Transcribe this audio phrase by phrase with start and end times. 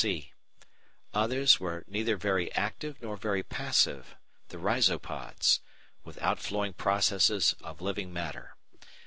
[0.01, 0.33] (c)
[1.13, 4.15] Others were neither very active nor very passive,
[4.47, 5.59] the Rhizopods,
[6.03, 8.55] with out flowing processes of living matter.